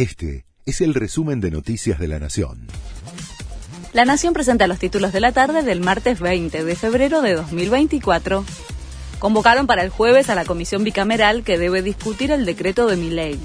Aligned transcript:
Este 0.00 0.46
es 0.64 0.80
el 0.80 0.94
resumen 0.94 1.42
de 1.42 1.50
Noticias 1.50 1.98
de 1.98 2.08
la 2.08 2.18
Nación. 2.18 2.68
La 3.92 4.06
Nación 4.06 4.32
presenta 4.32 4.66
los 4.66 4.78
títulos 4.78 5.12
de 5.12 5.20
la 5.20 5.32
tarde 5.32 5.62
del 5.62 5.82
martes 5.82 6.20
20 6.20 6.64
de 6.64 6.74
febrero 6.74 7.20
de 7.20 7.34
2024. 7.34 8.42
Convocaron 9.18 9.66
para 9.66 9.82
el 9.82 9.90
jueves 9.90 10.30
a 10.30 10.34
la 10.34 10.46
comisión 10.46 10.84
bicameral 10.84 11.44
que 11.44 11.58
debe 11.58 11.82
discutir 11.82 12.30
el 12.30 12.46
decreto 12.46 12.86
de 12.86 12.96
mi 12.96 13.10
ley. 13.10 13.38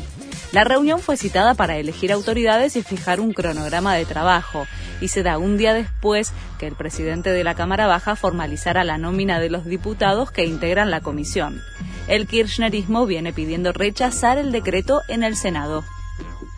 La 0.53 0.63
reunión 0.63 1.01
fue 1.01 1.17
citada 1.17 1.55
para 1.55 1.75
elegir 1.75 2.13
autoridades 2.13 2.77
y 2.77 2.83
fijar 2.83 3.19
un 3.19 3.33
cronograma 3.33 3.93
de 3.93 4.05
trabajo, 4.05 4.65
y 5.01 5.09
se 5.09 5.23
da 5.23 5.37
un 5.37 5.57
día 5.57 5.73
después 5.73 6.31
que 6.57 6.67
el 6.67 6.75
presidente 6.75 7.31
de 7.31 7.43
la 7.43 7.55
Cámara 7.55 7.87
Baja 7.87 8.15
formalizara 8.15 8.85
la 8.85 8.97
nómina 8.97 9.41
de 9.41 9.49
los 9.49 9.65
diputados 9.65 10.31
que 10.31 10.45
integran 10.45 10.89
la 10.89 11.01
comisión. 11.01 11.61
El 12.07 12.27
kirchnerismo 12.27 13.05
viene 13.05 13.33
pidiendo 13.33 13.73
rechazar 13.73 14.37
el 14.37 14.53
decreto 14.53 15.01
en 15.09 15.23
el 15.23 15.35
Senado. 15.35 15.83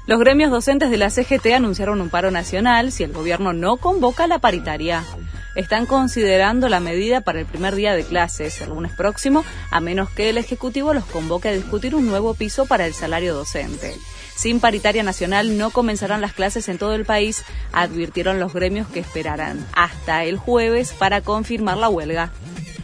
Los 0.08 0.20
gremios 0.20 0.50
docentes 0.50 0.90
de 0.90 0.98
la 0.98 1.10
CGT 1.10 1.54
anunciaron 1.54 2.02
un 2.02 2.10
paro 2.10 2.32
nacional 2.32 2.92
si 2.92 3.04
el 3.04 3.14
gobierno 3.14 3.54
no 3.54 3.78
convoca 3.78 4.26
la 4.26 4.40
paritaria 4.40 5.04
están 5.58 5.88
considerando 5.88 6.70
la 6.70 6.80
medida 6.80 7.22
para 7.22 7.40
el 7.40 7.48
primer 7.48 7.74
día 7.74 7.96
de 7.96 8.04
clases, 8.04 8.62
el 8.62 8.70
lunes 8.70 8.92
próximo, 8.92 9.44
a 9.72 9.80
menos 9.80 10.08
que 10.12 10.30
el 10.30 10.38
Ejecutivo 10.38 10.94
los 10.94 11.04
convoque 11.06 11.50
a 11.50 11.54
discutir 11.54 11.96
un 11.96 12.06
nuevo 12.06 12.36
piso 12.36 12.68
para 12.68 12.86
el 12.86 12.94
salario 12.94 13.34
docente. 13.34 13.96
Sin 14.36 14.60
paritaria 14.60 15.02
nacional 15.02 15.58
no 15.58 15.72
comenzarán 15.72 16.22
las 16.22 16.34
clases 16.34 16.70
en 16.70 16.78
todo 16.78 16.94
el 16.94 17.06
país, 17.06 17.44
advirtieron 17.74 18.40
los 18.40 18.54
gremios 18.54 18.88
que 18.88 19.00
esperarán 19.00 19.66
hasta 19.74 20.26
el 20.26 20.38
jueves 20.38 20.94
para 20.94 21.22
confirmar 21.22 21.78
la 21.78 21.90
huelga. 21.90 22.32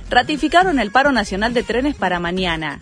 Ratificaron 0.09 0.79
el 0.79 0.89
paro 0.89 1.11
nacional 1.11 1.53
de 1.53 1.61
trenes 1.61 1.93
para 1.93 2.19
mañana. 2.19 2.79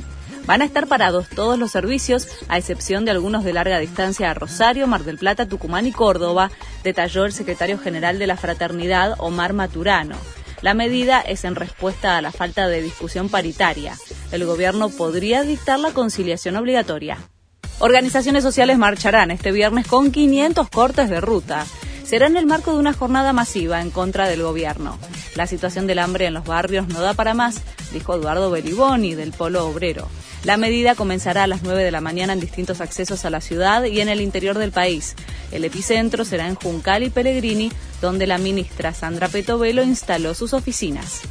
Van 0.51 0.61
a 0.61 0.65
estar 0.65 0.87
parados 0.87 1.29
todos 1.29 1.57
los 1.57 1.71
servicios, 1.71 2.27
a 2.49 2.57
excepción 2.57 3.05
de 3.05 3.11
algunos 3.11 3.45
de 3.45 3.53
larga 3.53 3.79
distancia 3.79 4.29
a 4.29 4.33
Rosario, 4.33 4.85
Mar 4.85 5.05
del 5.05 5.17
Plata, 5.17 5.47
Tucumán 5.47 5.87
y 5.87 5.93
Córdoba, 5.93 6.51
detalló 6.83 7.23
el 7.23 7.31
secretario 7.31 7.79
general 7.79 8.19
de 8.19 8.27
la 8.27 8.35
Fraternidad, 8.35 9.15
Omar 9.19 9.53
Maturano. 9.53 10.17
La 10.61 10.73
medida 10.73 11.21
es 11.21 11.45
en 11.45 11.55
respuesta 11.55 12.17
a 12.17 12.21
la 12.21 12.33
falta 12.33 12.67
de 12.67 12.81
discusión 12.81 13.29
paritaria. 13.29 13.95
El 14.33 14.45
gobierno 14.45 14.89
podría 14.89 15.43
dictar 15.43 15.79
la 15.79 15.93
conciliación 15.93 16.57
obligatoria. 16.57 17.17
Organizaciones 17.79 18.43
sociales 18.43 18.77
marcharán 18.77 19.31
este 19.31 19.53
viernes 19.53 19.87
con 19.87 20.11
500 20.11 20.69
cortes 20.69 21.09
de 21.09 21.21
ruta. 21.21 21.65
Será 22.03 22.27
en 22.27 22.35
el 22.35 22.45
marco 22.45 22.73
de 22.73 22.79
una 22.79 22.91
jornada 22.91 23.31
masiva 23.31 23.79
en 23.79 23.89
contra 23.89 24.27
del 24.27 24.43
gobierno. 24.43 24.99
La 25.35 25.47
situación 25.47 25.87
del 25.87 25.99
hambre 25.99 26.25
en 26.25 26.33
los 26.33 26.43
barrios 26.43 26.89
no 26.89 26.99
da 26.99 27.13
para 27.13 27.33
más, 27.33 27.61
dijo 27.93 28.15
Eduardo 28.15 28.51
Beliboni 28.51 29.15
del 29.15 29.31
Polo 29.31 29.65
Obrero. 29.65 30.09
La 30.43 30.57
medida 30.57 30.95
comenzará 30.95 31.43
a 31.43 31.47
las 31.47 31.61
9 31.61 31.83
de 31.83 31.91
la 31.91 32.01
mañana 32.01 32.33
en 32.33 32.39
distintos 32.39 32.81
accesos 32.81 33.25
a 33.25 33.29
la 33.29 33.41
ciudad 33.41 33.83
y 33.83 34.01
en 34.01 34.09
el 34.09 34.21
interior 34.21 34.57
del 34.57 34.71
país. 34.71 35.15
El 35.51 35.65
epicentro 35.65 36.25
será 36.25 36.47
en 36.47 36.55
Juncal 36.55 37.03
y 37.03 37.11
Pellegrini, 37.11 37.71
donde 38.01 38.25
la 38.25 38.39
ministra 38.39 38.93
Sandra 38.93 39.27
Petovelo 39.27 39.83
instaló 39.83 40.33
sus 40.33 40.53
oficinas. 40.53 41.21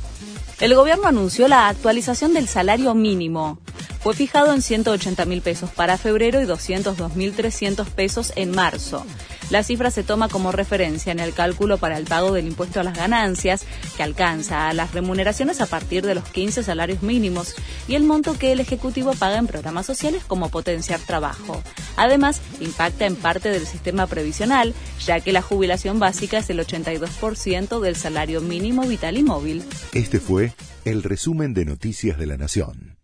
El 0.60 0.74
gobierno 0.74 1.08
anunció 1.08 1.48
la 1.48 1.68
actualización 1.68 2.34
del 2.34 2.46
salario 2.46 2.94
mínimo. 2.94 3.58
Fue 4.00 4.14
fijado 4.14 4.54
en 4.54 4.62
180 4.62 5.24
mil 5.24 5.42
pesos 5.42 5.70
para 5.70 5.98
febrero 5.98 6.40
y 6.40 6.44
202 6.44 7.16
mil 7.16 7.32
300 7.32 7.88
pesos 7.90 8.32
en 8.36 8.50
marzo. 8.52 9.04
La 9.50 9.64
cifra 9.64 9.90
se 9.90 10.04
toma 10.04 10.28
como 10.28 10.52
referencia 10.52 11.10
en 11.10 11.18
el 11.18 11.34
cálculo 11.34 11.76
para 11.76 11.98
el 11.98 12.04
pago 12.04 12.32
del 12.32 12.46
impuesto 12.46 12.78
a 12.78 12.84
las 12.84 12.96
ganancias, 12.96 13.66
que 13.96 14.04
alcanza 14.04 14.68
a 14.68 14.74
las 14.74 14.92
remuneraciones 14.94 15.60
a 15.60 15.66
partir 15.66 16.06
de 16.06 16.14
los 16.14 16.24
15 16.24 16.62
salarios 16.62 17.02
mínimos 17.02 17.56
y 17.88 17.96
el 17.96 18.04
monto 18.04 18.38
que 18.38 18.52
el 18.52 18.60
Ejecutivo 18.60 19.12
paga 19.12 19.38
en 19.38 19.48
programas 19.48 19.86
sociales 19.86 20.22
como 20.24 20.50
potenciar 20.50 21.00
trabajo. 21.00 21.60
Además, 21.96 22.40
impacta 22.60 23.06
en 23.06 23.16
parte 23.16 23.48
del 23.48 23.66
sistema 23.66 24.06
previsional, 24.06 24.72
ya 25.04 25.18
que 25.18 25.32
la 25.32 25.42
jubilación 25.42 25.98
básica 25.98 26.38
es 26.38 26.48
el 26.50 26.60
82% 26.60 27.80
del 27.80 27.96
salario 27.96 28.40
mínimo 28.40 28.86
vital 28.86 29.18
y 29.18 29.24
móvil. 29.24 29.64
Este 29.92 30.20
fue 30.20 30.52
el 30.84 31.02
resumen 31.02 31.54
de 31.54 31.64
Noticias 31.64 32.18
de 32.18 32.26
la 32.26 32.36
Nación. 32.36 32.99